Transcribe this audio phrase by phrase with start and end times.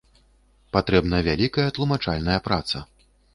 [0.77, 2.83] Патрэбная вялікая тлумачальная праца.